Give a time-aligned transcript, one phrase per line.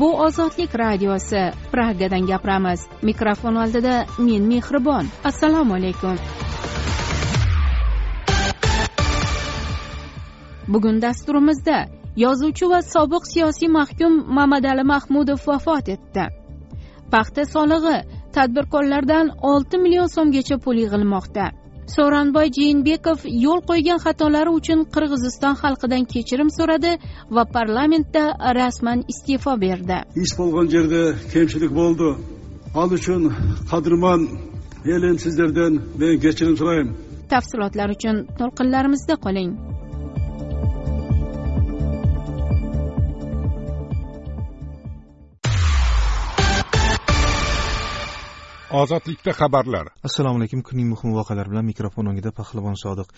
[0.00, 2.80] bu ozodlik radiosi pragadan gapiramiz.
[3.02, 5.06] Mikrofon oldida men mehribon.
[5.24, 6.16] Assalomu alaykum.
[10.68, 11.78] Bugun dasturimizda
[12.16, 16.24] yozuvchi va sobiq siyosiy mahkum mamadali mahmudov vafot etdi.
[17.12, 17.96] Paxta solig'i
[18.34, 21.44] tadbirkorlardan olti million so'mgacha pul yig'ilmoqda.
[21.96, 26.92] Sooronboy jeenbekov yo'l qo'ygan xatolari uchun qirg'iziston xalqidan kechirim so'radi
[27.36, 28.24] va parlamentda
[28.60, 29.98] rasman iste'fo berdi.
[30.24, 31.02] Ish bo'lgan yerda
[31.32, 32.08] kamchilik bo'ldi.
[32.80, 33.22] Al uchun
[33.70, 34.20] qadrman
[34.94, 36.96] elim sizlardan men kechirim so'rayman
[37.32, 39.50] tafsilotlar uchun to'lqinlarimizda qoling
[48.70, 49.88] ozodlikda xabarlar.
[50.04, 53.08] Assalomu alaykum kunning muhim voqealari bilan mikrofon o'ngida pahlavon sodiq.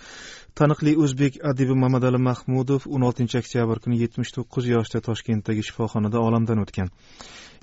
[0.58, 6.62] Taniqli o'zbek adibi mamadali mahmudov o'n oltinchi oktyabr kuni yetmish to'qqiz yoshda toshkentdagi shifoxonada olamdan
[6.64, 6.92] o'tgan.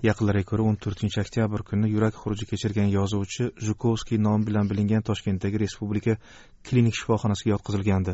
[0.05, 5.61] Yaqinlarga ko'ra o'n to'rtinchi oktyabr kuni yurak xuruji kechirgan yozuvchi zhukovskiy nomi bilan bilingan toshkentdagi
[5.63, 6.17] respublika
[6.69, 8.13] klinik shifoxonasiga yotqizilgandi.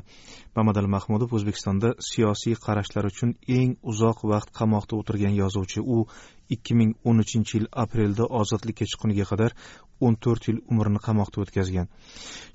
[0.56, 5.84] Mamadali mahmudov o'zbekistonda siyosiy qarashlari uchun eng uzoq vaqt qamoqda o'tirgan yozuvchi.
[5.84, 6.08] U
[6.56, 9.58] ikki ming o'n uchinchi yil aprelda ozodlikka chiqquniga qadar
[10.06, 11.90] o'n to'rt yil umrini qamoqda o'tkazgan.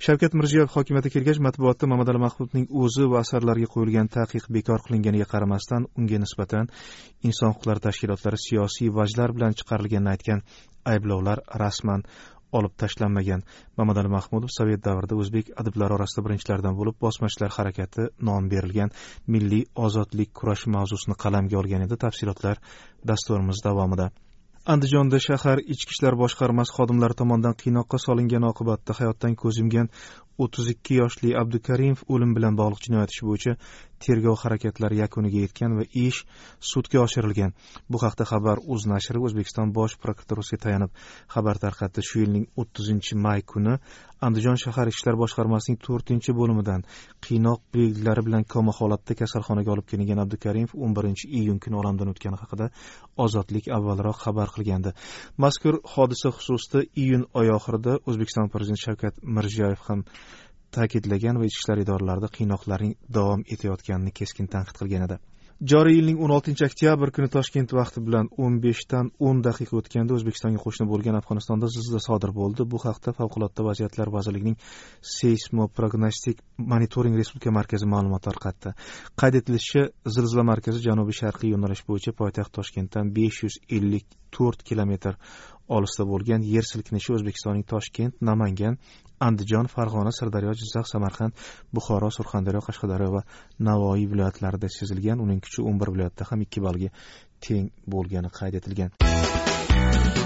[0.05, 5.87] Shavkat mirziyoyev hokimiyatga kelgach matbuotda mamadali mahmudning o'zi va asarlariga qo'yilgan taqiq bekor qilinganiga qaramasdan
[5.99, 6.71] unga nisbatan
[7.27, 10.43] inson huquqlari tashkilotlari siyosiy vajlar bilan chiqarilganini aytgan
[10.93, 12.05] ayblovlar rasman
[12.57, 13.43] olib tashlanmagan.
[13.77, 18.95] Mamadali mahmudov sovet davrida o'zbek adiblari orasida birinchilardan bo'lib bosmachilar harakati nomi berilgan
[19.35, 22.01] milliy ozodlik kurashi mavzusini qalamga olgan edi.
[22.05, 22.63] Tafsilotlar
[23.11, 24.09] dasturimiz davomida.
[24.73, 29.87] Andijonda shahar ichki ishlar boshqarmasi xodimlari tomonidan qiynoqqa solingani oqibatida hayotdan ko'z yumgan
[30.45, 33.55] o'ttiz ikki yoshli abdukarimov o'lim bilan bog'liq jinoyat ishi bo'yicha
[34.05, 36.23] tergov harakatlari yakuniga yetgan va ish
[36.71, 37.53] sudga oshirilgan.
[37.91, 40.91] Bu haqda xabar uz nashri o'zbekiston bosh prokuraturasiga tayanib.
[41.35, 42.05] Xabar tarqatdi.
[42.09, 43.77] Shu yilning o'ttizinchi may kuni
[44.27, 46.83] andijon shahar ishlar boshqarmasining to'rtinchi bo'limidan
[47.25, 52.41] qiynoq belgilari bilan koma holatda kasalxonaga olib kelingan abdukarimov o'n birinchi iyun kuni olamdan o'tgani
[52.41, 52.69] haqida
[53.25, 54.93] ozodlik avvalroq xabar qilgandi.
[55.43, 60.03] Mazkur hodisa xususida iyun oyi oxirida o'zbekiston prezidenti shavkat mirziyoyev ham
[60.77, 65.19] ta'kidlagan va ichki ishlar idoralarida qiynoqlarning davom etayotganini keskin tanqid qilgan edi.
[65.59, 70.61] Joriy yilning o'n oltinchi oktyabr kuni toshkent vaqti bilan o'n beshdan o'n daqiqa o'tganda o'zbekistonga
[70.65, 72.63] qo'shni bo'lgan afg'onistonda zilzila sodir bo'ldi.
[72.73, 74.55] Bu haqda favqulodda vaziyatlar vazirligining
[75.15, 76.39] seysmoprognostik
[76.73, 78.71] monitoring respublika markazi ma'lumot tarqatdi.
[79.19, 79.83] Qayd etilishicha
[80.15, 85.19] zilzila markazi janubiy sharqiy yo'nalish bo'yicha poytaxt toshkentdan besh yuz ellik to'rt kilometr
[85.77, 88.77] olisda bo'lgan yer silkinishi o'zbekistonning toshkent namangan
[89.27, 91.33] andijon farg'ona sirdaryo jizzax samarqand
[91.75, 93.25] buxoro surxondaryo qashqadaryo va
[93.69, 96.89] navoiy viloyatlarida sezilgan uning kuchi o'n bir viloyatda ham ikki ballga
[97.47, 100.18] teng bo'lgani qayd etilgan.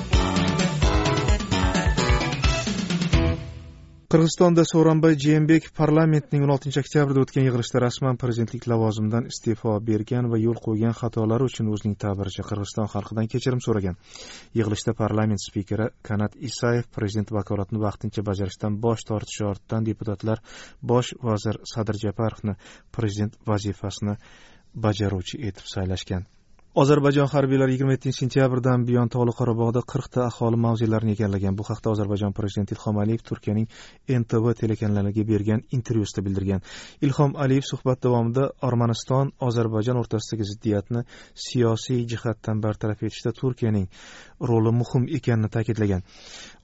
[4.13, 10.37] Qirg'izistonda sooronbay jeenbekov parlamentning o'n oltinchi oktyabrda o'tgan yig'ilishda rasman prezidentlik lavozimidan iste'fo bergan va
[10.37, 13.97] yo'l qo'ygan xatolari uchun o'zining ta'biricha qirg'iziston xalqidan kechirim so'ragan.
[14.59, 20.45] Yig'ilishda parlament spikeri kanat isayev prezident vakolatini vaqtincha bajarishdan bosh tortishi ortidan deputatlar
[20.93, 22.53] bosh vazir sadir japarovni
[22.91, 24.19] prezident vazifasini
[24.87, 26.29] bajaruvchi etib saylashgan.
[26.73, 31.53] Ozarbayjon harbiylari yigirma yettinchi sentyabrdan buyon tog'li qorabog'da qirqta aholi mavzelarini egallagan.
[31.57, 33.67] Bu haqda ozarbayjon prezidenti ilhom aliyev turkiyaning
[34.21, 36.63] ntv telekanaliga bergan intervyusida bildirgan.
[37.05, 41.03] Ilhom aliyev suhbat davomida armaniston ozarbayjon o'rtasidagi ziddiyatni
[41.45, 43.85] siyosiy jihatdan bartaraf etishda turkiyaning
[44.49, 46.01] roli muhim ekanini ta'kidlagan.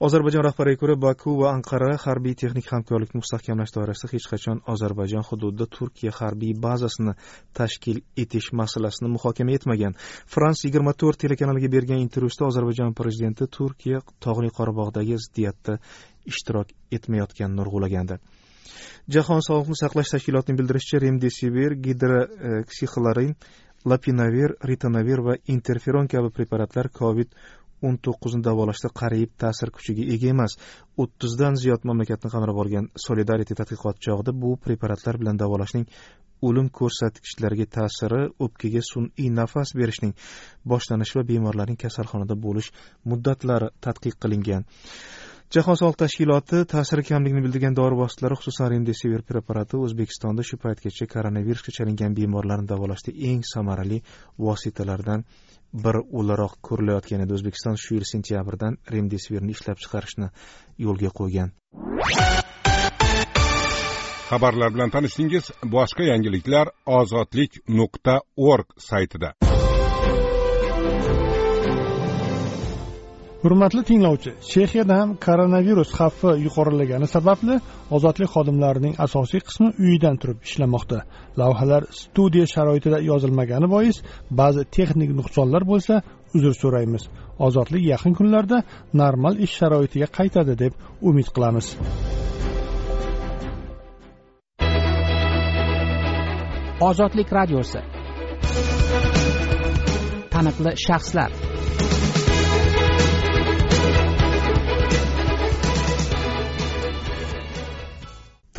[0.06, 5.70] Ozarbayjon rahbariga ko'ra baku va anqara harbiy texnik hamkorlikni mustahkamlash doirasida hech qachon ozarbayjon hududida
[5.78, 7.14] turkiya harbiy bazasini
[7.54, 9.99] tashkil etish masalasini muhokama etmagan.
[10.34, 15.78] Frans yigirma to'rt telekanaliga bergan intervyusida ozarbayjon prezidenti turkiya tog'li qorabog'dagi ziddiyatda
[16.32, 18.20] ishtirok etmayotganini urg'ulagandi
[19.16, 23.34] jahon sog'liqni saqlash tashkilotining bildirishicha remdesivir gidroksixlorin
[23.92, 27.34] lapinavir ritonavir va interferon kabi preparatlar covid
[27.88, 30.56] o'n to'qqizni davolashda qariyb ta'sir kuchiga ega emas.
[31.02, 35.86] o'ttizdan ziyod mamlakatni qamrab olgan solidarity tadqiqoti chog'ida bu preparatlar bilan davolashning
[36.48, 40.14] o'lim ko'rsatkichlariga ta'siri o'pkaga sun'iy nafas berishning
[40.72, 42.70] boshlanishi va bemorlarning kasalxonada bo'lish
[43.10, 44.64] muddatlari tadqiq qilingan.
[45.54, 51.74] Jahon sog'liq tashkiloti ta'siri kamligini bildirgan dori vositalari xususan remdesivir preparati o'zbekistonda shu paytgacha koronavirusga
[51.78, 53.98] chalingan bemorlarni davolashda eng samarali
[54.46, 55.26] vositalardan
[55.86, 57.34] biri o'laroq ko'rilayotgan edi.
[57.38, 60.30] O'zbekiston shu yil sentyabrdan remdesivirni ishlab chiqarishni
[60.86, 61.56] yo'lga qo'ygan.
[64.30, 65.44] Xabarlar bilan tanishdingiz.
[65.74, 66.66] Boshqa yangiliklar
[66.98, 69.30] ozodlik nuqta org saytida.
[73.42, 77.54] Hurmatli tinglovchi chexiyada ham koronavirus xavfi yuqorilagani sababli
[77.96, 80.98] ozodlik xodimlarining asosiy qismi uyidan turib ishlamoqda.
[81.40, 83.96] Lavhalar studiya sharoitida yozilmagani bois
[84.40, 85.94] ba'zi texnik nuqsonlar bo'lsa
[86.36, 87.02] uzr so'raymiz.
[87.46, 88.58] Ozodlik yaqin kunlarda
[89.02, 90.72] normal ish sharoitiga qaytadi deb
[91.08, 91.66] umid qilamiz.
[96.80, 97.80] Ozodlik radiosi.
[100.30, 101.49] Taniqli shaxslar.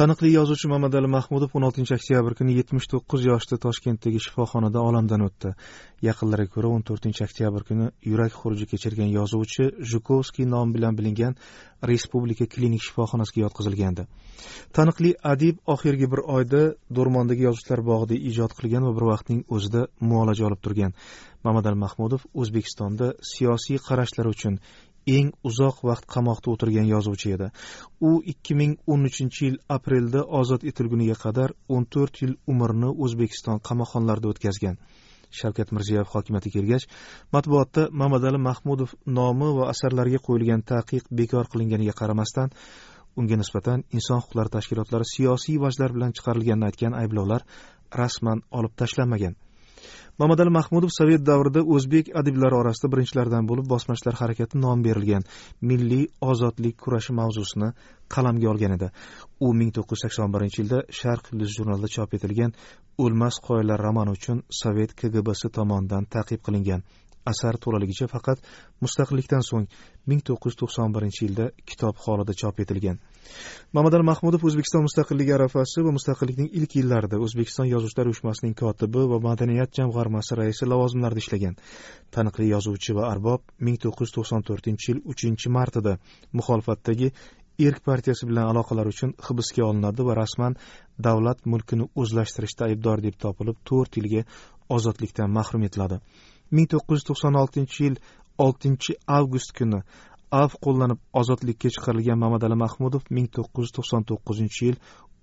[0.02, 5.52] Taniqli yozuvchi mamadali mahmudov o'n oltinchi oktyabr kuni yetmish to'qqiz yoshda toshkentdagi shifoxonada olamdan o'tdi.
[6.08, 11.38] Yaqinlariga ko'ra o'n to'rtinchi oktyabr kuni yurak xuruji kechirgan yozuvchi jukovskiy nomi bilan bilingan
[11.92, 14.08] respublika klinik shifoxonasiga yotqizilgandi.
[14.78, 16.64] Taniqli adib oxirgi bir oyda
[16.98, 20.98] do'rmondagi yozuvchilar bog'ida ijod qilgan va bir vaqtning o'zida muolaja olib turgan.
[21.46, 24.58] Mamadali mahmudov o'zbekistonda siyosiy qarashlari uchun
[25.08, 27.48] eng uzoq vaqt qamoqda o'tirgan yozuvchi edi.
[28.10, 33.62] U ikki ming o'n uchinchi yil aprelda ozod etilguniga qadar o'n to'rt yil umrini o'zbekiston
[33.68, 34.78] qamoqxonalarida o'tkazgan.
[35.40, 36.86] Shavkat mirziyoyev hokimiyatga kelgach
[37.34, 42.52] matbuotda mamadali mahmudov nomi va asarlariga qo'yilgan taqiq bekor qilinganiga qaramasdan
[43.20, 47.48] unga nisbatan inson huquqlari tashkilotlari siyosiy vajlar bilan chiqarilganini aytgan ayblovlar
[48.02, 49.36] rasman olib tashlanmagan.
[50.22, 55.24] Mamadali mahmudov sovet davrida o'zbek adiblari orasida birinchilardan bo'lib bosmachilar harakati nom berilgan
[55.70, 57.70] milliy ozodlik kurashi mavzusini
[58.16, 58.90] qalamga olgan edi.
[59.46, 62.54] U ming to'qqiz yuz sakson birinchi yilda sharq yulduzi jurnalida chop etilgan
[63.06, 66.86] o'lmas qoyalar romani uchun sovet kgbsi tomonidan ta'qib qilingan.
[67.32, 68.40] Asar to'laligicha faqat
[68.84, 69.68] mustaqillikdan so'ng
[70.10, 72.98] ming to'qqiz yuz to'qson birinchi yilda kitob holida chop etilgan.
[73.78, 79.76] Mamadali mahmudov o'zbekiston mustaqilligi arafasi va mustaqillikning ilk yillarida o'zbekiston yozuvchilar uyushmasining kotibi va madaniyat
[79.80, 81.56] jamg'armasi raisi lavozimlarida ishlagan.
[82.16, 85.94] Taniqli yozuvchi va arbob ming to'qqiz yuz to'qson to'rtinchi yil 3 martida
[86.38, 87.14] muxolifatdagi
[87.68, 90.58] erk partiyasi bilan aloqalar uchun hibsga olinadi va rasman
[91.08, 94.22] davlat mulkini o'zlashtirishda aybdor deb topilib to'rt yilga
[94.78, 96.00] ozodlikdan mahrum etiladi.
[96.56, 97.96] Ming to'qqiz yuz to'qson oltinchi yil
[98.46, 99.80] oltinchi avgust kuni
[100.42, 104.78] av qo'llanib ozodlikka chiqarilgan mamadali mahmudov ming to'qqiz yuz to'qson to'qqizinchi yil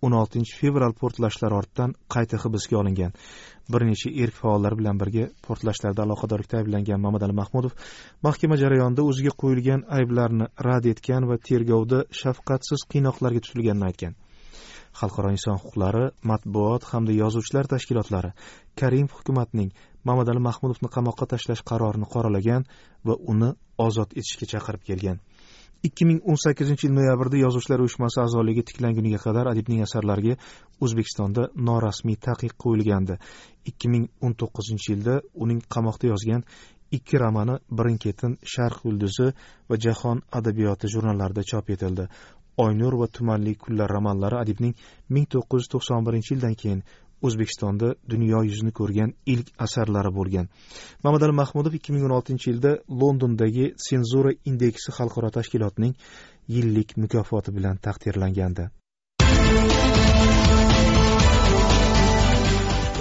[0.07, 3.15] o'n oltinchi fevral portlashlari ortidan qayta hibsga olingan.
[3.73, 7.75] Bir necha erk faollar bilan birga portlashlarda aloqadorlikda ayblangan mamadali mahmudov
[8.27, 14.15] mahkama jarayonida o'ziga qo'yilgan ayblarni rad etgan va tergovda shafqatsiz qiynoqlarga tutilganini aytgan.
[15.01, 18.31] Xalqaro inson huquqlari matbuot hamda yozuvchilar tashkilotlari
[18.81, 19.71] karimov hukumatning
[20.05, 22.63] mamadali mahmudovni qamoqqa tashlash qarorini qoralagan
[23.07, 23.51] va uni
[23.87, 25.19] ozod etishga chaqirib kelgan.
[25.87, 30.35] ikki ming o'n sakkizinchi yil noyabrda yozuvchilar uyushmasi a'zoligi tiklanguniga qadar adibning asarlariga
[30.85, 33.15] o'zbekistonda norasmiy taqiq qo'yilgandi.
[33.71, 35.15] ikki ming o'n to'qqizinchi yilda
[35.45, 36.43] uning qamoqda yozgan
[36.97, 39.29] ikki romani birin ketin sharq yulduzi
[39.71, 42.09] va jahon adabiyoti jurnallarida chop etildi.
[42.65, 44.75] Oynur va tumanli kunlar romanlari adibning
[45.15, 46.81] ming to'qqiz yuz to'qson birinchi yildan keyin
[47.27, 50.47] o'zbekistonda dunyo yuzini ko'rgan ilk asarlari bo'lgan.
[51.05, 55.95] Mamadali mahmudov ikki ming o'n oltinchi yilda londondagi senzura indeksi xalqaro tashkilotining
[56.57, 58.71] yillik mukofoti bilan taqdirlangandi.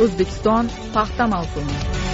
[0.03, 0.65] O'zbekiston
[0.95, 2.06] paxta mavsumi.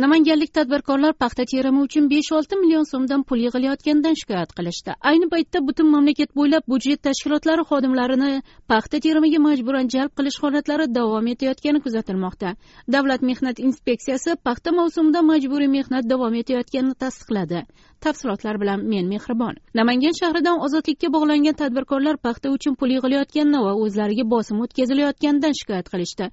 [0.00, 4.94] Namanganlik tadbirkorlar paxta terimi uchun besh olti million so'mdan pul yig'ilayotganidan shikoyat qilishdi.
[5.10, 8.30] Ayni paytda butun mamlakat bo'ylab budjet tashkilotlari xodimlarini
[8.72, 12.54] paxta terimiga majburan jalb qilish holatlari davom etayotgani kuzatilmoqda.
[12.94, 17.60] Davlat mehnat inspeksiyasi paxta mavsumida majburiy mehnat davom etayotganini tasdiqladi.
[18.06, 19.54] Tafsilotlar bilan men mehribon.
[19.74, 26.26] Namangan shahridan ozodlikka bog'langan tadbirkorlar paxta uchun pul yig'ilayotganini va o'zlariga bosim o'tkazilayotganidan shikoyat qilishdi.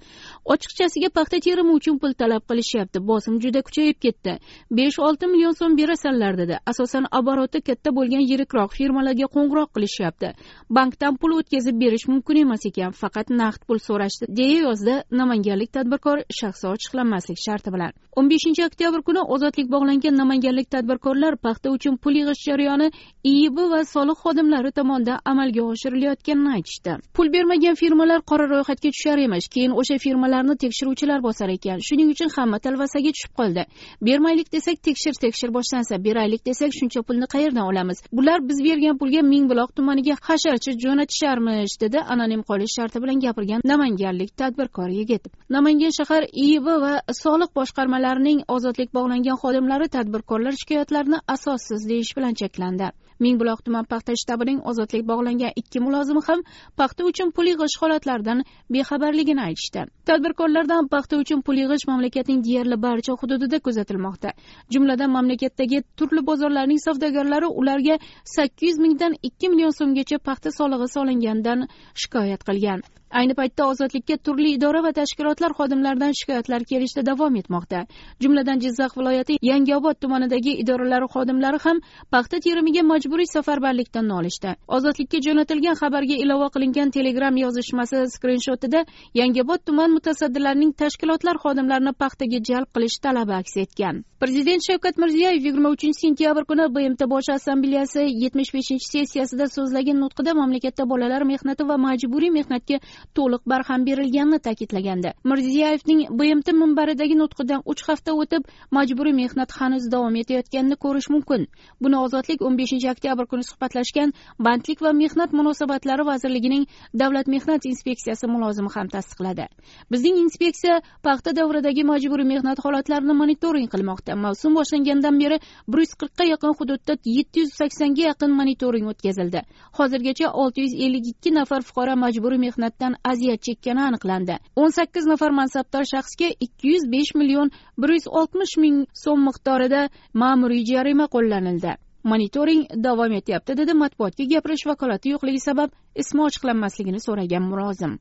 [0.53, 3.03] Ochiqchasiga paxta terimi uchun pul talab qilishyapti.
[3.11, 4.33] Bosim juda kuchayib ketdi.
[4.77, 6.55] besh olti million so'm berasanlar dedi.
[6.71, 10.29] Asosan oboroti katta bo'lgan yirikroq firmalarga qo'ng'iroq qilishyapti.
[10.77, 16.17] Bankdan pul o'tkazib berish mumkin emas ekan faqat naqd pul so'rashdi deya yozdi namanganlik tadbirkor
[16.39, 17.91] shaxsi ochiqlanmaslik sharti bilan.
[18.17, 22.87] o'n beshinchi oktyabr kuni ozodlik bog'langan namanganlik tadbirkorlar paxta uchun pul yig'ish jarayoni
[23.33, 26.91] iib va soliq xodimlari tomonidan amalga oshirilayotganini aytishdi.
[27.15, 31.79] Pul bermagan firmalar qora ro'yxatga tushar emish keyin o'sha firmalarni tekshiruvchilar bosar ekan.
[31.87, 33.63] Shuning uchun hamma talvasaga tushib qoldi.
[34.07, 37.97] Bermaylik desak tekshir tekshir boshlansa beraylik desak shuncha pulni qayerdan olamiz?
[38.17, 44.31] Bular biz bergan pulga mingbuloq tumaniga hasharchi jo'natisharmish dedi anonim qolish sharti bilan gapirgan namanganlik
[44.41, 45.23] tadbirkor yigit.
[45.55, 52.87] Namangan shahar iib va soliq boshqarmalarining ozodlik bog'langan xodimlari tadbirkorlar shikoyatlarini asossiz deyish bilan cheklandi.
[53.19, 56.43] Mingbuloq tuman paxta shtabining ozodlik bog'langan ikki mulozimi ham
[56.79, 59.85] paxta uchun pul yig'ish holatlaridan bexabarligini aytishdi.
[60.09, 64.29] Tadbirkorlardan paxta uchun pul yig'ish mamlakatning deyarli barcha hududida kuzatilmoqda.
[64.73, 67.95] Jumladan mamlakatdagi turli bozorlarning savdogarlari ularga
[68.35, 71.59] sakkiz yuz mingdan ikki million so'mgacha paxta solig'i solinganidan
[72.01, 72.79] shikoyat qilgan.
[73.09, 77.85] Ayni paytda ozodlikka turli idora va tashkilotlar xodimlaridan shikoyatlar kelishda davom etmoqda.
[78.23, 84.55] Jumladan jizzax viloyati yangiobod tumanidagi idoralar xodimlari ham paxta terimiga majburiy safarbarlikdan nolishdi.
[84.67, 88.85] Ozodlikka jo'natilgan xabarga ilova qilingan telegram yozishmasi skrinshotida
[89.21, 94.03] yangiobod tuman mutasaddilarining tashkilotlar xodimlarini paxtaga jalb qilish talabi aks etgan.
[94.19, 100.33] Prezident shavkat mirziyoyev yigirma uchinchi sentyabr kuni bmt bosh assambleyasi yetmish beshinchi sessiyasida so'zlagan nutqida
[100.33, 102.79] mamlakatda bolalar mehnati va majburiy mehnatga
[103.17, 105.09] to'liq barham berilganini ta'kidlagandi.
[105.31, 111.45] Mirziyoyevning bmt minbaridagi nutqidan uch hafta o'tib majburiy mehnat hanuz davom etayotganini ko'rish mumkin.
[111.81, 116.65] Buni ozodlik o'n beshinchi oktyabr kuni suhbatlashgan bandlik va mehnat munosabatlari vazirligining
[117.03, 119.45] davlat mehnat inspeksiyasi mulozimi ham tasdiqladi.
[119.91, 124.06] Bizning inspeksiya paxta davridagi majburiy mehnat holatlarini monitoring qilmoqda.
[124.15, 129.41] Mavsum boshlangandan beri bir yuz qirqqa yaqin hududda yetti yuz saksonga yaqin monitoring o'tkazildi.
[129.77, 134.35] Hozirgacha olti yuz ellik ikki nafar fuqaro majburiy mehnatdan aziyat chekkani aniqlandi.
[134.61, 139.81] o'n sakkiz nafar mansabdor shaxsga ikki yuz besh million bir yuz oltmish ming so'm miqdorida
[140.21, 141.71] ma'muriy jarima qo'llanildi.
[142.11, 145.69] Monitoring davom etyapti dedi matbuotga gapirish vakolati yo'qligi sabab
[146.03, 147.93] ismi ochiqlanmasligini so'ragan mulozim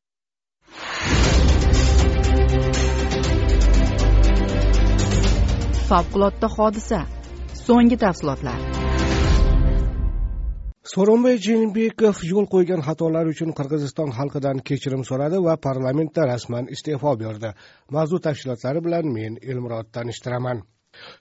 [5.90, 7.00] favqulodda hodisa.
[7.66, 8.58] So'nggi tafsilotlar.
[10.92, 17.50] Sooronbay jeenbekov yo'l qo'ygan xatolari uchun qirg'iziston xalqidan kechirim so'radi va parlamentda rasman iste'fo berdi.
[17.96, 20.62] Mavzu tafsilotlari bilan men elmurod tanishtiraman.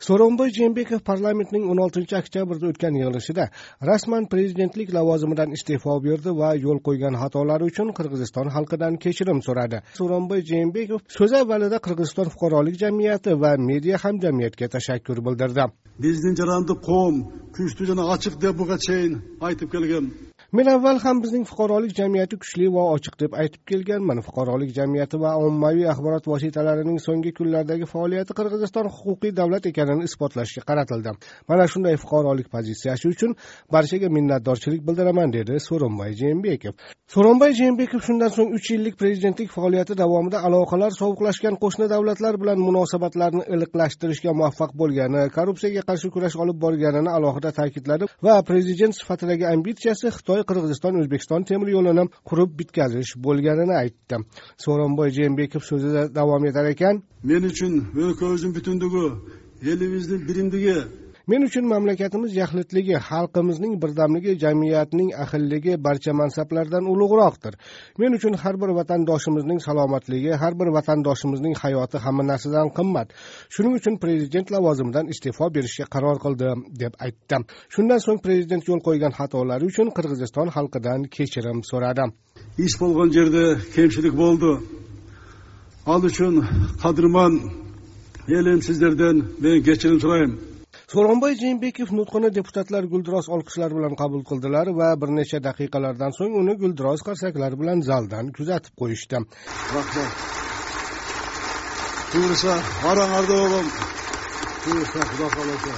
[0.08, 3.46] So'ronboy jeenbekov parlamentning o'n oltinchi oktyabrda o'tgan yig'ilishida
[3.90, 9.82] rasman prezidentlik lavozimidan iste'fo berdi va yo'l qo'ygan xatolari uchun qirg'iziston xalqidan kechirim so'radi.
[10.00, 15.66] So'ronboy jeenbekov so'z avvalida qirg'iziston fuqarolik jamiyati va media hamjamiyatga tashakkur bildirdi.
[16.06, 17.16] Bizni jarandi qo'm
[17.56, 19.14] kuchli jana ochiq deb buga cheyin
[19.48, 20.06] aytib kelgan
[20.52, 25.32] men avval ham bizning fuqarolik jamiyati kuchli va ochiq deb aytib kelganman fuqarolik jamiyati va
[25.48, 31.16] ommaviy axborot vositalarining so'nggi kunlardagi faoliyati qirg'iziston huquqiy davlat ekanini isbotlashga qaratildi.
[31.50, 33.32] Mana shunday fuqarolik pozitsiyasi uchun
[33.74, 36.74] barchaga minnatdorchilik bildiraman dedi so'ronbay jeenbekov.
[37.14, 43.44] So'ronbay jeenbekov shundan so'ng uch yillik prezidentlik faoliyati davomida aloqalar sovuqlashgan qo'shni davlatlar bilan munosabatlarni
[43.54, 50.42] iliqlashtirishga muvaffaq bo'lgani korrupsiyaga qarshi kurash olib borganini alohida ta'kidladi va prezident sifatidagi ambitsiyasi xitoy
[50.50, 54.16] qirg'iziston o'zbekiston temir yo'lini qurib bitkazish bo'lganini aytdi.
[54.66, 56.96] So'ronboy jeenbekov so'zida davom etar ekan.
[57.32, 57.74] Men uchun
[58.34, 59.06] o'zim butunligi
[59.72, 60.78] elimizni birimligi
[61.32, 67.54] men uchun mamlakatimiz yaxlitligi xalqimizning birdamligi jamiyatning ahilligi barcha mansablardan ulug'roqdir.
[68.02, 73.08] Men uchun har bir vatandoshimizning salomatligi har bir vatandoshimizning hayoti hamma narsadan qimmat.
[73.54, 77.38] Shuning uchun prezident lavozimidan iste'fo berishga qaror qildim deb aytdi
[77.74, 82.06] shundan so'ng prezident yo'l qo'ygan xatolari uchun qirg'iziston xalqidan kechirim so'radi
[82.66, 83.44] ish bo'lgan yerda
[83.76, 84.52] kamchilik bo'ldi.
[85.94, 86.34] Al uchun
[86.84, 87.34] qadrman
[88.38, 90.55] elim sizlardan men kechirim so'rayman
[90.96, 96.54] so'ronboy jeenbekov nutqini deputatlar guldiroz olqishlar bilan qabul qildilar va bir necha daqiqalardan so'ng uni
[96.62, 99.22] guldiroz qarsaklari bilan zaldan kuzatib qo'yishdi.
[99.76, 100.12] Rahmat.
[102.14, 102.54] Buyursa
[102.86, 103.68] qaranglarda o'g'lim
[104.64, 105.74] buyursa xudo xohlasa.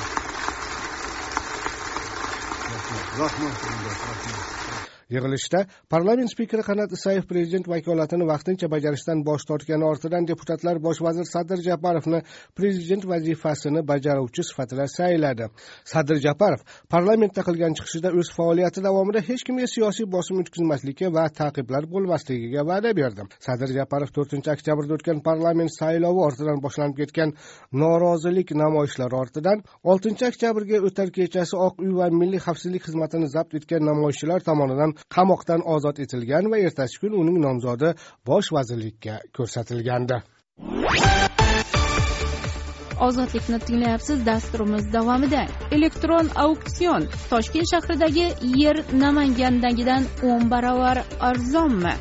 [3.21, 3.55] Rahmat.
[3.93, 4.66] Rahmat.
[5.13, 5.59] Yig'ilishda
[5.93, 11.59] parlament spikeri qanat isayev prezident vakolatini vaqtincha bajarishdan bosh tortgani ortidan deputatlar bosh vazir sadir
[11.69, 12.19] japarovni
[12.59, 15.45] prezident vazifasini bajaruvchi sifatida sayladi.
[15.93, 16.61] Sadir japarov
[16.93, 22.91] parlamentda qilgan chiqishida o'z faoliyati davomida hech kimga siyosiy bosim o'tkazmaslikka va ta'qiblar bo'lmasligiga va'da
[22.99, 23.27] berdi.
[23.47, 27.33] Sadir japarov to'rtinchi oktyabrda o'tgan parlament saylovi ortidan boshlanib ketgan
[27.83, 33.85] norozilik namoyishlari ortidan oltinchi oktyabrga o'tar kechasi oq uy va milliy xavfsizlik xizmatini zabt etgan
[33.91, 37.93] namoyishchilar tomonidan qamoqdan ozod etilgan va ertasi kun uning nomzodi
[38.29, 40.17] bosh vazirlikka ko'rsatilgandi.
[43.07, 45.43] Ozodlikni tinglayapsiz dasturimiz davomida
[45.77, 48.27] elektron auksion toshkent shahridagi
[48.63, 51.93] yer namangandagidan o'n baravar arzonmi?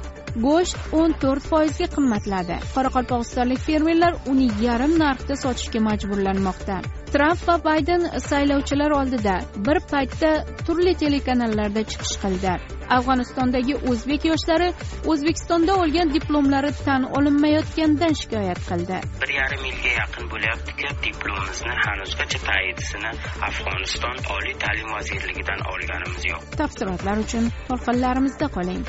[0.44, 2.58] Go'sht o'n to'rt foizga qimmatladi.
[2.74, 6.76] Qoraqalpog'istonlik fermerlar uni yarim narxda sotishga majburlanmoqda.
[7.12, 9.36] Tramp va bayden saylovchilar oldida
[9.68, 10.32] bir paytda
[10.66, 12.56] turli telekanallarda chiqish qildi.
[12.96, 14.68] Afg'onistondagi o'zbek yoshlari
[15.12, 19.00] o'zbekistonda olgan diplomlari tan olinmayotganidan shikoyat qildi.
[19.22, 23.12] Bir yarim yilga yaqin bo'lyaptiki diplomimizni hanuzgacha tayinlisini
[23.48, 26.50] afg'oniston oliy ta'lim vazirligidan olganimiz yo'q.
[26.62, 28.84] Tafsilotlar uchun to'lqinlarimizda qoling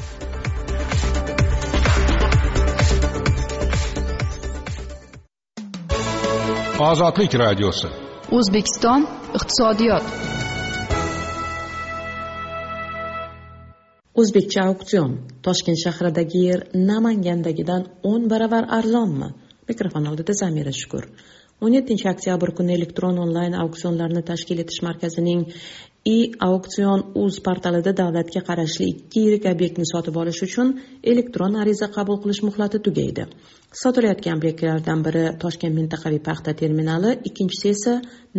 [6.77, 7.87] ozodlik radiosi
[8.37, 9.05] o'zbekiston
[9.37, 10.05] iqtisodiyot.
[14.21, 15.15] O'zbekcha auksion.
[15.45, 19.29] Toshkent shahridagi yer namangandagidan o'n baravar arzonmi
[19.69, 21.09] mikrofon oldida zamira shukur.
[21.61, 25.39] o'n yettinchi oktyabr kuni elektron onlayn auksionlarni tashkil etish markazining
[26.07, 30.73] i auksion uz portalida davlatga qarashli ikki yirik obyektni sotib olish uchun
[31.13, 33.25] elektron ariza qabul qilish muhlati tugaydi.
[33.83, 37.95] Sotilayotgan obyektlardan biri toshkent mintaqaviy paxta terminali ikkinchisi esa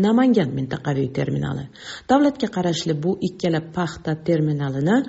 [0.06, 1.66] namangan mintaqaviy terminali.
[2.10, 5.02] Davlatga qarashli bu ikkala paxta terminalini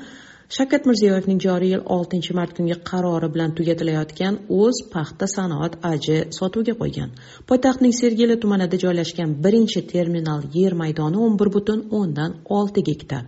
[0.50, 6.74] shavkat mirziyoyevning joriy yil oltinchi mart kungi qarori bilan tugatilayotgan o'z paxta sanoat aji sotuvga
[6.82, 7.10] qo'ygan.
[7.50, 13.24] Poytaxtning sergeli tumanida joylashgan birinchi terminal yer maydoni o'n bir butun o'ndan olti gektar.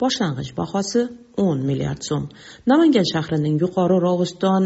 [0.00, 1.02] Boshlang'ich bahosi
[1.46, 2.24] o'n milliard so'm.
[2.70, 4.64] Namangan shahrining yuqori rog'iston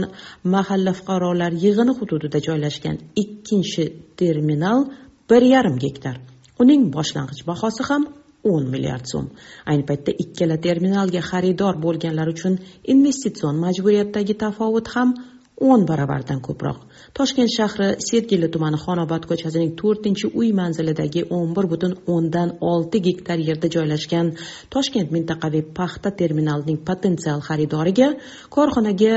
[0.54, 3.84] mahalla fuqarolar yig'ini hududida joylashgan ikkinchi
[4.20, 4.80] terminal
[5.30, 6.16] bir yarim gektar.
[6.62, 8.02] Uning boshlang'ich bahosi ham
[8.52, 9.28] o'n milliard so'm.
[9.70, 12.58] Ayni paytda ikkala terminalga xaridor bo'lganlar uchun
[12.94, 15.14] investitsion majburiyatdagi tafovut ham
[15.60, 16.78] o'n baravardan ko'proq.
[17.14, 23.38] Toshkent shahri sergeli tumani xonobod ko'chasining to'rtinchi uy manzilidagi o'n bir butun o'ndan olti gektar
[23.48, 24.32] yerda joylashgan
[24.74, 28.08] toshkent mintaqaviy paxta terminalining potensial xaridoriga
[28.56, 29.14] korxonaga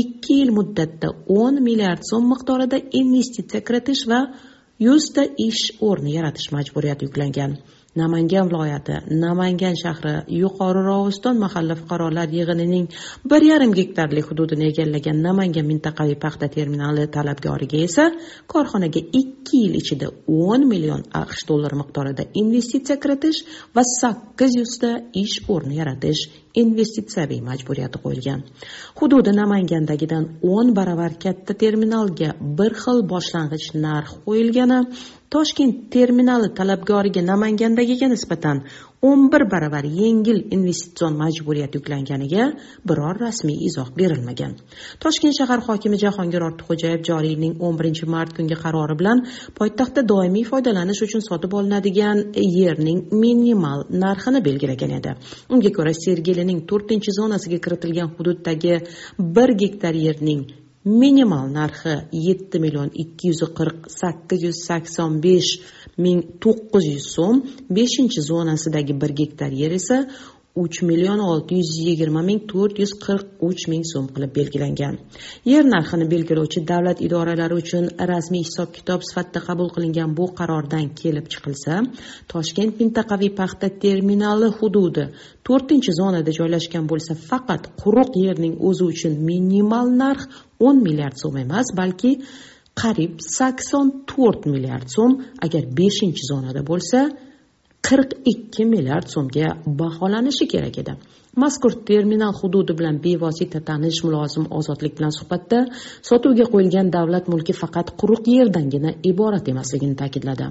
[0.00, 1.08] ikki yil muddatda
[1.40, 4.20] o'n milliard so'm miqdorida investitsiya kiritish va
[4.86, 7.58] yuzta ish o'rni yaratish majburiyati yuklangan.
[7.96, 12.86] Namangan viloyati namangan shahri yuqori rovuston mahalla fuqarolar yig'inining
[13.30, 18.04] bir yarim gektarlik hududini egallagan namangan mintaqaviy paxta terminali talabgoriga esa
[18.52, 20.06] korxonaga ikki yil ichida
[20.46, 23.40] o'n million aqsh dollari miqdorida investitsiya kiritish
[23.74, 24.90] va sakkiz yuzta
[25.24, 26.22] ish o'rni yaratish
[26.62, 28.40] investitsiyaviy majburiyati qo'yilgan.
[29.00, 34.80] Hududi namangandagidan o'n baravar katta terminalga bir xil boshlang'ich narx qo'yilgani
[35.30, 38.64] toshkent terminali talabgoriga namangandagiga nisbatan
[39.08, 42.46] o'n bir baravar yengil investitsion majburiyat yuklanganiga
[42.90, 44.56] biror rasmiy izoh berilmagan.
[45.04, 49.24] Toshkent shahar hokimi jahongir ortiqxo'jayev joriy yilning o'n birinchi mart kungi qarori bilan
[49.58, 52.24] poytaxtda doimiy foydalanish uchun sotib olinadigan
[52.58, 55.14] yerning minimal narxini belgilagan edi.
[55.54, 58.74] Unga ko'ra sergelining to'rtinchi zonasiga kiritilgan hududdagi
[59.36, 60.42] bir gektar yerning
[60.84, 65.52] minimal narxi yetti million ikki yuz qirq sakkiz yuz sakson besh
[66.04, 67.36] ming to'qqiz yuz so'm
[67.76, 69.98] beshinchi zonasidagi bir gektar yer esa
[70.54, 74.96] uch million olti yuz yigirma ming to'rt yuz qirq uch ming so'm qilib belgilangan.
[75.52, 81.26] Yer narxini belgilovchi davlat idoralari uchun rasmiy hisob kitob sifatida qabul qilingan bu qarordan kelib
[81.32, 81.74] chiqilsa
[82.32, 85.04] toshkent mintaqaviy paxta terminali hududi
[85.46, 90.22] to'rtinchi zonada joylashgan bo'lsa faqat quruq yerning o'zi uchun minimal narx
[90.66, 92.12] o'n milliard so'm emas balki
[92.82, 95.12] qariyb sakson to'rt milliard so'm
[95.46, 96.98] agar beshinchi zonada bo'lsa
[97.88, 100.94] qirq ikki milliard so'mga baholanishi kerak edi.
[101.42, 105.60] Mazkur terminal hududi bilan bevosita tanish mulozim ozodlik bilan suhbatda
[106.08, 110.48] sotuvga qo'yilgan davlat mulki faqat quruq yerdangina iborat emasligini ta'kidladi.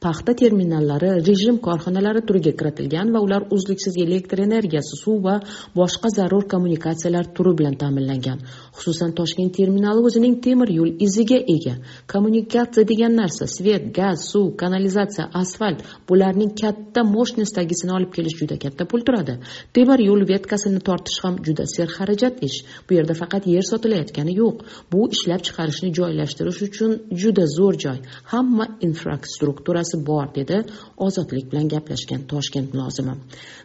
[0.00, 5.36] Paxta terminallari rejim korxonalari turiga kiritilgan va ular uzluksiz elektr energiyasi suv va
[5.78, 8.42] boshqa zarur kommunikatsiyalar turi bilan ta'minlangan.
[8.76, 11.74] Xususan toshkent terminali o'zining temir yo'l iziga ega.
[12.12, 18.84] Kommunikatsiya degan narsa svet gaz suv kanalizatsiya asfalt bularning katta mощностьdagisini olib kelish juda katta
[18.90, 19.38] pul turadi.
[19.74, 22.58] Temir yo'l vetkasini tortish ham juda serxarajat ish.
[22.86, 24.56] Bu yerda faqat yer sotilayotgani yo'q.
[24.92, 27.98] Bu ishlab chiqarishni joylashtirish uchun juda zo'r joy.
[28.32, 30.56] Hamma infrastrukturasi bor dedi
[31.06, 33.14] ozodlik bilan gaplashgan toshkent mulozimi.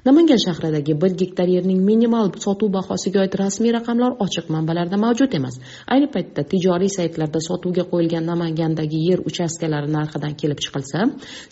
[0.06, 5.60] Namangan shahridagi bir gektar yerning minimal sotuv bahosiga oid rasmiy raqamlar ochiq manbalarda mavjud emas.
[5.94, 11.00] Ayni paytda tijoriy saytlarda sotuvga qo'yilgan namangandagi yer uchastkalari narxidan kelib chiqilsa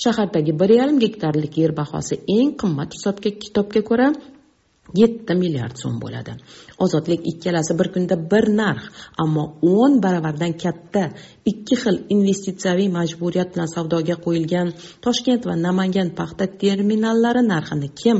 [0.03, 4.09] shahardagi bir yarim gektarlik yer bahosi eng qimmat hisobga kitobga ko'ra
[5.01, 6.33] yetti milliard so'm bo'ladi.
[6.83, 8.83] Ozodlik ikkalasi bir kunda bir narx
[9.23, 11.03] ammo o'n baravardan katta
[11.51, 14.67] ikki xil investitsiyaviy majburiyat bilan savdoga qo'yilgan
[15.05, 18.19] toshkent va namangan paxta terminallari narxini kim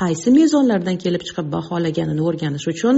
[0.00, 2.96] qaysi mezonlardan kelib chiqib baholaganini o'rganish uchun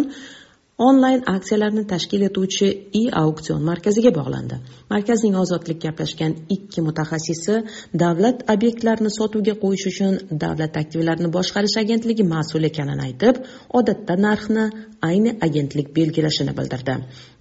[0.88, 2.68] onlayn aksiyalarni tashkil etuvchi
[3.00, 4.56] i auksion markaziga bog'landi.
[4.92, 7.56] Markazning ozodlik gaplashgan ikki mutaxassisi
[8.02, 10.14] davlat obyektlarini sotuvga qo'yish uchun
[10.44, 13.42] davlat aktivlarini boshqarish agentligi mas'ul ekanini aytib
[13.80, 14.64] odatda narxni
[15.08, 16.94] ayni agentlik belgilashini bildirdi.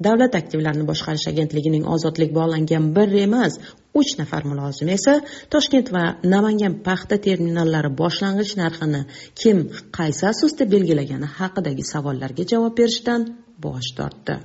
[0.07, 3.57] Davlat aktivlarini boshqarish agentligining ozodlik bog'langan bir emas
[4.01, 5.15] uch nafar mulozimi esa
[5.53, 9.01] toshkent va namangan paxta terminallari boshlang'ich narxini
[9.41, 9.57] kim
[9.97, 13.27] qaysi asosda belgilagani haqidagi savollarga javob berishdan
[13.65, 14.39] bosh tortdi.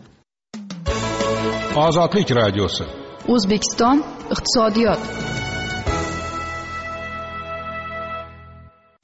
[1.87, 2.85] Ozodlik radiosi.
[3.35, 3.97] O'zbekiston
[4.35, 5.24] iqtisodiyot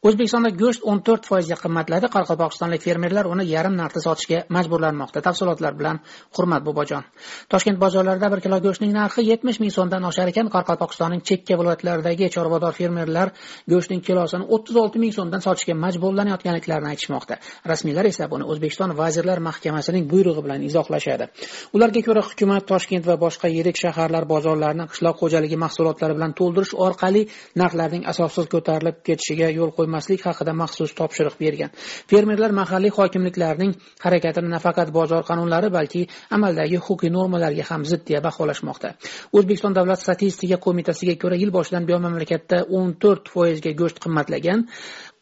[0.00, 2.08] o'zbekistonda go'sht o'n to'rt foizga qimmatladi.
[2.14, 5.20] Qoraqalpog'istonlik fermerlar uni yarim narxda sotishga majburlanmoqda.
[5.26, 5.98] Tafsilotlar bilan
[6.36, 7.04] hurmat bobojon
[7.52, 10.48] toshkent bozorlarida bir kilo go'shtning narxi yetmish ming so'mdan oshar ekan.
[10.54, 13.32] Qoraqalpog'istonning chekka viloyatlaridagi chorvador fermerlar
[13.72, 17.36] go'shtning kilosini o'ttiz olti ming so'mdan sotishga majburlanayotganliklarini aytishmoqda.
[17.72, 21.28] Rasmiylar esa buni o'zbekiston vazirlar mahkamasining buyrug'i bilan izohlashadi.
[21.76, 27.26] Ularga ko'ra hukumat toshkent va boshqa yirik shaharlar bozorlarini qishloq xo'jaligi mahsulotlari bilan to'ldirish orqali
[27.60, 29.89] narxlarning asossiz ko'tarilib ketishiga yo'l qo'ymoqda.
[29.90, 31.70] Qilmaslik haqida maxsus topshiriq bergan.
[32.10, 33.72] Fermerlar mahalliy hokimliklarning
[34.04, 36.02] harakatini nafaqat bozor qonunlari balki
[36.36, 38.88] amaldagi huquqiy normalarga ham zid deya baholashmoqda.
[39.36, 44.66] O'zbekiston davlat statistika qo'mitasiga ko'ra yil boshidan buyon mamlakatda o'n to'rt foizga go'sht qimmatlagan.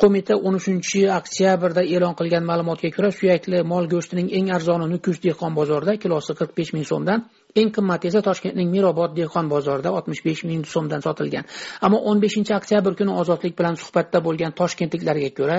[0.02, 5.52] Qo'mita o'n uchinchi oktyabrda e'lon qilgan ma'lumotga ko'ra suyakli mol go'shtining eng arzoni nukus dehqon
[5.60, 7.26] bozorida kilosi qirq besh ming so'mdan
[7.60, 11.44] eng qimmati esa toshkentning mirobod dehqon bozorida oltmish besh ming so'mdan sotilgan.
[11.84, 15.58] Ammo o'n beshinchi oktyabr kuni ozodlik bilan suhbatda bo'lgan toshkentliklarga ko'ra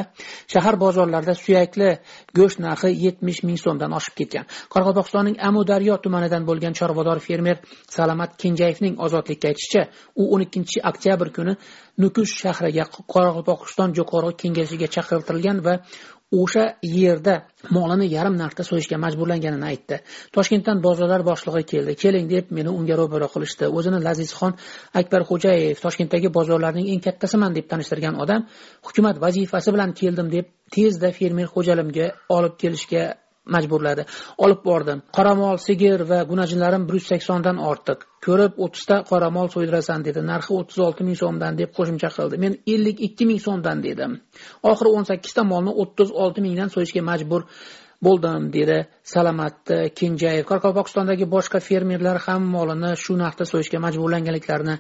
[0.54, 1.90] shahar bozorlarida suyakli
[2.38, 4.46] go'sht narxi yetmish ming so'mdan oshib ketgan.
[4.74, 7.58] Qoraqalpog'istonning amudaryo tumanidan bo'lgan chorvador fermer
[7.96, 9.84] salomat kenjayevning ozodlikka aytishicha
[10.22, 11.54] u o'n ikkinchi oktyabr kuni
[12.04, 15.74] nukus shahriga qoraqalpog'iston jo'qorg'i kengashiga chaqirtirilgan va
[16.32, 17.36] o'sha yerda
[17.76, 20.00] molini yarim narxda so'yishga majburlanganini aytdi.
[20.36, 21.96] Toshkentdan bozorlar boshlig'i keldi.
[22.04, 23.66] Keling deb meni unga ro'baro qilishdi.
[23.78, 24.54] O'zini lazizxon
[25.02, 28.46] akbarxo'jayev toshkentdagi bozorlarning eng kattasiman deb tanishtirgan odam
[28.88, 32.06] hukumat vazifasi bilan keldim deb tezda fermer xo'jalimga
[32.38, 33.04] olib kelishga
[33.56, 34.06] majburladi.
[34.46, 35.02] Olib bordim.
[35.18, 38.06] Qoramol sigir va gunajinlarim bir yuz saksondan ortiq.
[38.26, 40.24] Ko'rib o'ttizta qoramol so'ydirasan dedi.
[40.32, 42.42] Narxi o'ttiz olti ming so'mdan deb qo'shimcha qildi.
[42.44, 44.18] Men ellik ikki ming so'mdan dedim.
[44.72, 47.42] Oxiri o'n sakkizta molni o'ttiz olti mingdan so'yishga majbur
[48.06, 48.78] bo'ldim dedi.
[49.14, 54.76] Salomat kenjayev qoraqalpog'istondagi boshqa fermerlar ham molini shu narxda so'yishga majburlanganliklarini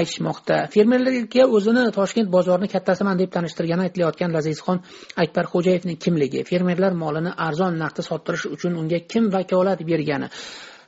[0.00, 0.58] aytishmoqda.
[0.74, 4.82] Fermerlarga o'zini toshkent bozorini kattasiman deb tanishtirgani aytilayotgan lazizxon
[5.24, 10.28] akbarxo'jayevning kimligi fermerlar molini arzon narxda sottirish uchun unga kim vakolat bergani.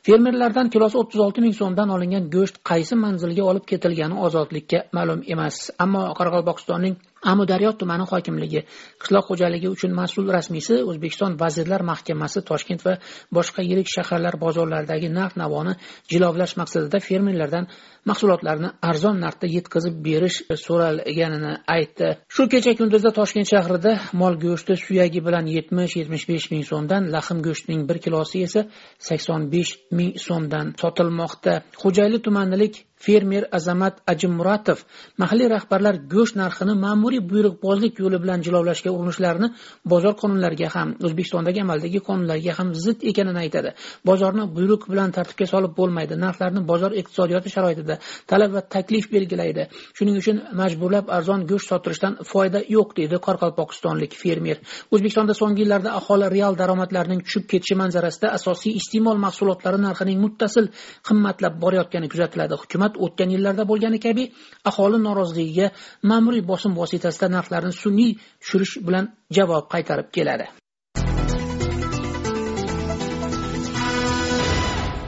[0.07, 5.57] Fermerlardan kilosi o'ttiz olti ming so'mdan olingan go'sht qaysi manzilga olib ketilgani ozodlikka ma'lum emas.
[5.85, 6.99] Ammo qoraqalpog'istonning
[7.33, 8.61] amudaryo tumani hokimligi
[9.03, 12.95] qishloq xo'jaligi uchun mas'ul rasmiysi o'zbekiston vazirlar mahkamasi toshkent va
[13.37, 15.75] boshqa yirik shaharlar bozorlaridagi narx navoni
[16.13, 17.69] jilovlash maqsadida fermerlardan
[18.11, 22.09] mahsulotlarni arzon narxda yetkazib berish so'ralganini aytdi.
[22.35, 27.39] Shu kecha kunduzda toshkent shahrida mol go'shti suyagi bilan yetmish yetmish besh ming so'mdan laxm
[27.47, 28.67] go'shtining bir kilosi esa
[29.09, 31.55] sakson besh ming so'mdan sotilmoqda.
[31.83, 32.75] Xo'jayli tumanilik
[33.07, 34.79] fermer azamat ajimmuratov
[35.23, 39.49] mahalliy rahbarlar go'sht narxini ma'muriy buyruqbozlik yo'li bilan jilovlashga urinishlarini
[39.93, 43.71] bozor qonunlariga ham o'zbekistondagi amaldagi qonunlarga ham zid ekanini aytadi.
[44.11, 47.99] Bozorni buyruq bilan tartibga solib bo'lmaydi narxlarni bozor iqtisodiyoti sharoitida
[48.31, 49.63] talab va taklif belgilaydi.
[49.99, 54.57] Shuning uchun majburlab arzon go'sht sottirishdan foyda yo'q deydi qoraqalpog'istonlik fermer.
[54.95, 60.65] O'zbekistonda so'nggi yillarda aholi real daromadlarining tushib ketishi manzarasida asosiy iste'mol mahsulotlari narxining muttasil
[61.09, 62.55] qimmatlab borayotgani kuzatiladi.
[62.63, 64.25] Hukumat o'tgan yillarda bo'lgani kabi
[64.71, 65.67] aholi noroziligiga
[66.11, 69.05] ma'muriy bosim vositasida narxlarni sun'iy tushirish bilan
[69.37, 70.47] javob qaytarib keladi.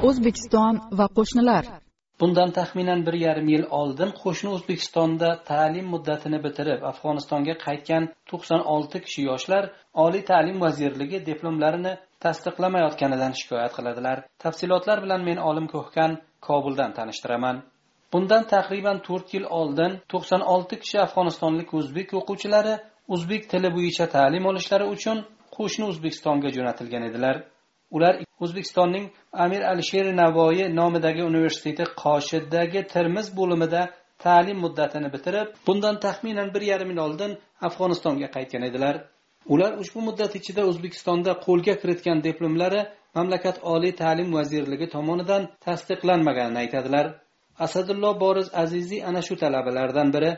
[0.08, 1.64] O'zbekiston va qo'shnilar.
[2.20, 8.98] Bundan taxminan bir yarim yil oldin qo'shni o'zbekistonda ta'lim muddatini bitirib afg'onistonga qaytgan to'qson olti
[9.06, 9.64] kishi yoshlar
[10.04, 11.92] oliy ta'lim vazirligi diplomlarini
[12.24, 14.16] tasdiqlamayotganidan shikoyat qiladilar.
[14.44, 17.62] Tafsilotlar bilan men olim ko'hkan kobuldan tanishtiraman.
[18.12, 22.74] Bundan taxriban to'rt yil oldin to'qson olti kishi afg'onistonlik o'zbek o'quvchilari
[23.14, 25.18] o'zbek tili bo'yicha ta'lim olishlari uchun
[25.56, 27.36] qo'shni o'zbekistonga jo'natilgan edilar.
[27.96, 29.06] Ular o'zbekistonning
[29.44, 33.82] amir alisher navoiy nomidagi universiteti qoshiddagi termiz bo'limida
[34.24, 37.32] ta'lim muddatini bitirib bundan taxminan bir yarim yil oldin
[37.68, 38.94] afg'onistonga qaytgan edilar.
[39.54, 42.80] Ular ushbu muddat ichida o'zbekistonda qo'lga kiritgan diplomlari
[43.16, 47.06] mamlakat oliy ta'lim vazirligi tomonidan tasdiqlanmaganini aytadilar.
[47.66, 50.32] Asadullo boriz aziziy ana shu talabalardan biri.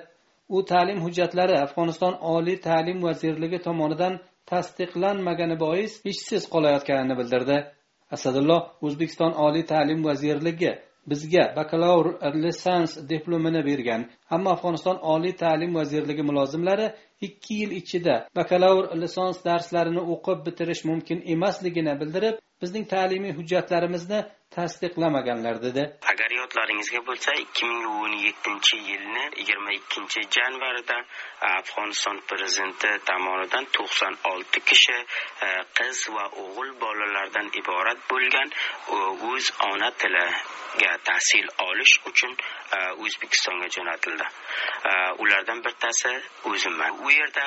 [0.57, 4.15] U ta'lim hujjatlari afg'oniston oliy ta'lim vazirligi tomonidan
[4.51, 7.59] tasdiqlanmagani bois ishsiz qolayotganini bildirdi.
[8.17, 10.73] Asadulloh o'zbekiston oliy ta'lim vazirligi
[11.11, 12.07] bizga bakalavr
[12.45, 14.03] lisans diplomini bergan.
[14.35, 16.87] Ammo afg'oniston oliy ta'lim vazirligi mulozimlari
[17.27, 24.23] ikki yil ichida bakalavr lisans darslarini o'qib bitirish mumkin emasligini bildirib bizning ta'limiy hujjatlarimizni
[24.57, 25.83] tasdiqlamaganlar dedi.
[26.13, 30.97] Agar yodlaringizga bo'lsa ikki ming o'n yettinchi yilni yigirma ikkinchi janvarida
[31.49, 34.97] afg'oniston prezidenti tomonidan to'qson olti kishi
[35.47, 38.97] e, qiz va o'g'il bolalardan iborat bo'lgan e,
[39.31, 42.33] o'z ona tiliga tahsil olish uchun
[42.77, 44.27] e, o'zbekistonga jo'natildi.
[45.23, 46.13] Ulardan bittasi
[46.51, 47.47] o'zimman u yerda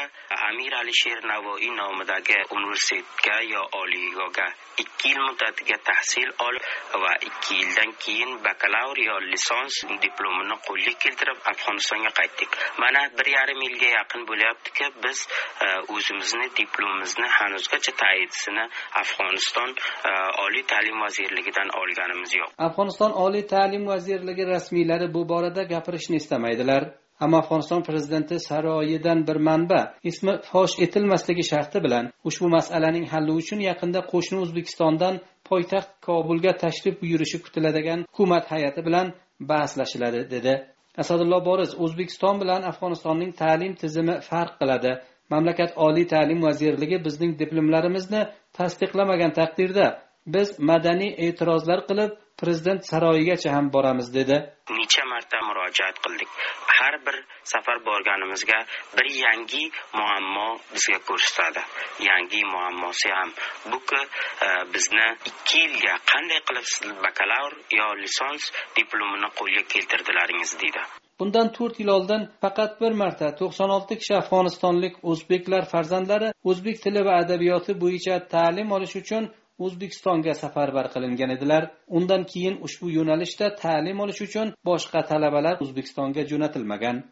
[0.50, 4.48] amir alisher navoiy nomidagi universitetga yo oliygohga
[4.84, 6.64] ikki yil muddatiga tahsil olib
[7.04, 9.76] va ikki yildan keyin bakalavr yo lisans
[10.06, 12.50] diplomini qo'lga keltirib afg'onistonga qaytdik.
[12.84, 15.20] Mana bir yarim yilga yaqin bo'lyaptiki biz
[15.66, 18.66] e, o'zimizni diplomimizni hanuzgacha tayinlisini
[19.02, 19.70] afg'oniston
[20.10, 20.12] e,
[20.46, 22.50] oliy ta'lim vazirligidan olganimiz yo'q.
[22.68, 26.84] Afg'oniston oliy ta'lim vazirligi rasmiylari bu borada gapirishni istamaydilar.
[27.24, 29.80] Ammo afg'oniston prezidenti saroyidan bir manba
[30.12, 35.20] ismi fosh etilmasligi sharti bilan ushbu masalaning halli uchun yaqinda qo'shni o'zbekistondan
[35.52, 39.08] poytaxt kobulga tashrif buyurishi kutiladigan hukumat hay'ati bilan
[39.52, 40.54] bahslashiladi dedi
[41.02, 41.72] asadullo boriz.
[41.84, 44.92] O'zbekiston bilan afg'onistonning ta'lim tizimi farq qiladi.
[45.34, 48.22] Mamlakat oliy ta'lim vazirligi bizning diplomlarimizni
[48.58, 49.86] tasdiqlamagan taqdirda
[50.26, 54.36] biz madaniy e'tirozlar qilib prezident saroyigacha ham boramiz dedi.
[54.78, 56.30] Necha marta murojaat qildik.
[56.78, 58.60] Har bir safar borganimizga
[58.98, 59.64] bir yangi
[60.00, 61.62] muammo bizga ko'rsatadi.
[62.10, 63.30] Yangi muammosi ham
[63.72, 64.02] buki
[64.46, 68.44] e, bizni ikki yilga qanday qilib siz bakalavr yo lisans
[68.78, 70.82] diplomini qo'lga keltirdilaringiz deydi.
[71.20, 77.02] Bundan to'rt yil oldin faqat bir marta to'qson olti kishi afg'onistonlik o'zbeklar farzandlari o'zbek tili
[77.08, 79.24] va adabiyoti bo'yicha ta'lim olish uchun
[79.66, 81.64] o'zbekistonga safarbar qilingan edilar.
[81.98, 87.04] Undan keyin ushbu yo'nalishda ta'lim olish uchun boshqa talabalar o'zbekistonga jo'natilmagan.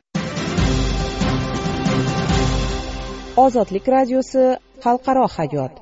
[3.45, 4.43] Ozodlik radiosi
[4.85, 5.73] xalqaro hayot.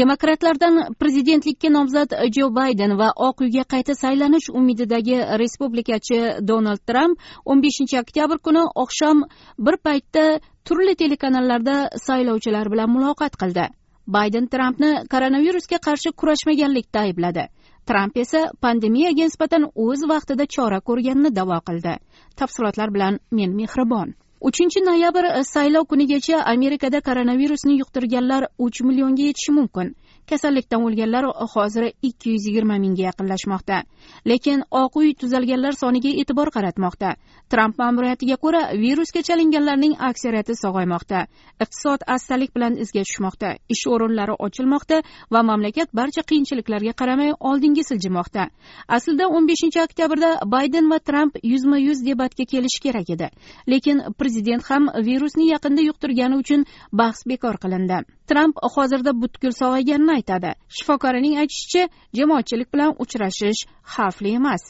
[0.00, 7.62] Demokratlardan prezidentlikka nomzod jo bayden va oq uyga qayta saylanish umididagi respublikachi donald tramp o'n
[7.66, 9.24] beshinchi oktyabr kuni oqshom
[9.66, 10.24] bir paytda
[10.66, 13.66] turli telekanallarda saylovchilar bilan muloqot qildi
[14.06, 17.46] bayden trampni koronavirusga qarshi kurashmaganlikda aybladi.
[17.86, 21.94] Tramp esa pandemiyaga nisbatan o'z vaqtida chora ko'rganini da'vo qildi.
[22.36, 24.14] Tafsilotlar bilan men mehribon.
[24.48, 29.94] Uchinchi noyabr saylov kunigacha amerikada koronavirusni yuqtirganlar uch millionga yetishi mumkin.
[30.30, 33.82] Kasallikdan o'lganlar hozir ikki yuz yigirma mingga yaqinlashmoqda.
[34.30, 37.14] Lekin oq uy tuzalganlar soniga e'tibor qaratmoqda.
[37.50, 41.26] Tramp ma'muriyatiga ko'ra virusga chalinganlarning aksariyati sog'aymoqda.
[41.64, 43.50] Iqtisod astalik bilan izga tushmoqda.
[43.74, 48.48] Ish o'rinlari ochilmoqda va mamlakat barcha qiyinchiliklarga qaramay oldinga siljimoqda.
[48.96, 53.28] Aslida o'n beshinchi oktyabrda bayden va tramp yuzma yuz debatga kelishi kerak edi.
[53.68, 58.02] Lekin prezident ham virusni yaqinda yuqtirgani uchun bahs bekor qilindi.
[58.32, 60.50] Tramp hozirda butkul sog'ayganini aytadi.
[60.76, 63.60] Shifokorining aytishicha jamoatchilik bilan uchrashish
[63.94, 64.62] xavfli emas.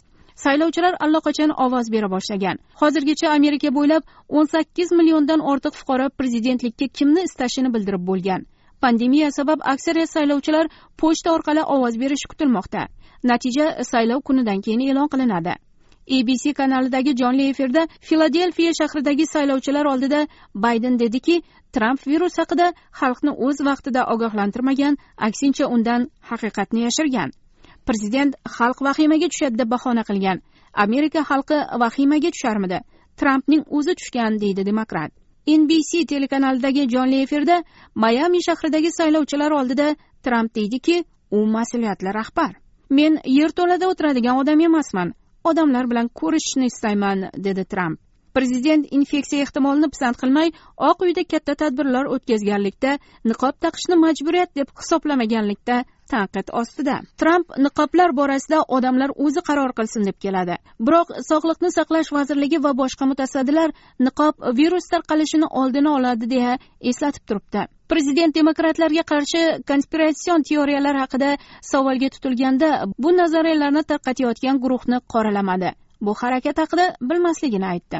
[0.44, 2.56] Saylovchilar allaqachon ovoz bera boshlagan.
[2.80, 8.40] Hozirgacha amerika bo'ylab o'n sakkiz milliondan ortiq fuqaro prezidentlikka kimni istashini bildirib bo'lgan.
[8.82, 10.66] Pandemiya sabab aksariyat saylovchilar
[11.00, 12.82] pochta orqali ovoz berishi kutilmoqda.
[13.30, 15.54] Natija saylov kunidan keyin e'lon qilinadi.
[16.10, 23.60] Abc kanalidagi jonli efirda filadelfiya shahridagi saylovchilar oldida bayden dediki tramp virus haqida xalqni o'z
[23.68, 27.30] vaqtida ogohlantirmagan aksincha undan haqiqatni yashirgan.
[27.86, 30.42] Prezident xalq vahimaga tushadi deb bahona qilgan.
[30.84, 32.78] Amerika xalqi vahimaga tusharmidi?
[33.16, 35.10] Trampning o'zi tushgan deydi demokrat.
[35.46, 42.52] Nbc telekanalidagi jonli efirda mayami shahridagi saylovchilar oldida tramp deydiki u mas'uliyatli rahbar.
[42.90, 45.14] Men yerto'lada o'tiradigan odam emasman.
[45.50, 48.00] Odamlar bilan ko'rishishni istayman dedi tramp.
[48.34, 50.52] Prezident infeksiya ehtimolini pisand qilmay
[50.90, 52.92] oq uyda katta tadbirlar o'tkazganlikda
[53.30, 55.76] niqob taqishni majburiyat deb hisoblamaganlikda
[56.12, 56.94] tanqid ostida.
[57.20, 60.56] Tramp niqoblar borasida odamlar o'zi qaror qilsin deb keladi.
[60.86, 63.76] Biroq sog'liqni saqlash vazirligi va boshqa mutasaddilar
[64.08, 66.58] niqob virus tarqalishini oldini oladi deya
[66.92, 67.68] eslatib turibdi.
[67.92, 71.30] Prezident demokratlarga qarshi konspiratsion teoriyalar haqida
[71.70, 72.68] savolga tutilganda
[73.04, 75.72] bu nazariyalarni tarqatayotgan guruhni qoralamadi.
[76.06, 77.98] Bu harakat haqida bilmasligini aytdi.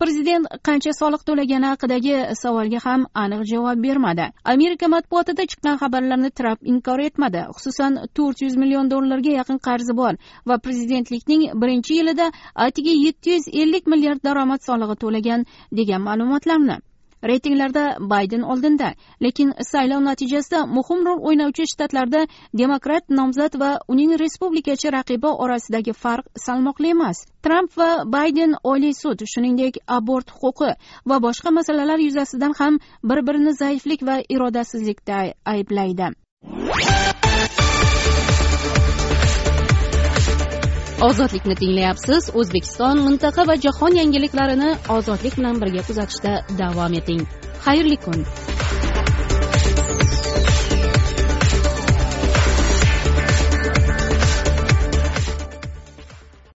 [0.00, 4.26] Prezident qancha soliq to'lagani haqidagi savolga ham aniq javob bermadi.
[4.54, 7.40] Amerika matbuotida chiqqan xabarlarni tramp inkor etmadi.
[7.56, 12.28] Xususan to'rt yuz million dollarga yaqin qarzi bor va prezidentlikning birinchi yilida
[12.68, 15.48] atigi yetti yuz ellik milliard daromad solig'i to'lagan
[15.82, 16.78] degan ma'lumotlarni.
[17.22, 22.26] Reytinglarda bayden oldinda lekin saylov natijasida muhim rol o'ynovchi shtatlarda
[22.62, 27.26] demokrat nomzod va uning respublikachi raqibi orasidagi farq salmoqli emas.
[27.42, 30.72] Tramp va bayden oliy sud shuningdek abort huquqi
[31.06, 36.06] va boshqa masalalar yuzasidan ham bir birini zaiflik va irodasizlikda ayblaydi.
[41.08, 46.32] Ozodlikni tinglayapsiz o'zbekiston mintaqa va jahon yangiliklarini ozodlik bilan birga kuzatishda
[46.62, 47.22] davom eting.
[47.66, 48.24] Xayrli kun.